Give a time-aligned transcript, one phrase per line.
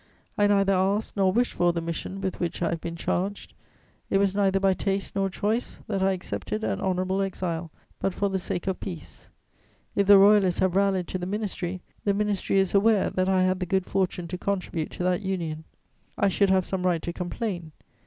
[0.35, 3.53] I neither asked nor wished for the mission with which I have been charged;
[4.09, 8.27] it was neither by taste nor choice that I accepted an honourable exile, but for
[8.27, 9.29] the sake of peace.
[9.95, 13.59] If the Royalists have rallied to the Ministry, the Ministry is aware that I had
[13.59, 15.65] the good fortune to contribute to that union.
[16.17, 17.71] I should have some right to complain.